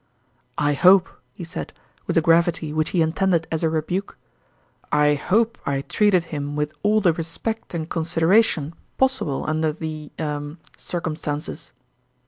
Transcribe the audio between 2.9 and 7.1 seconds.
intended as a rebuke" I hope I treated him with all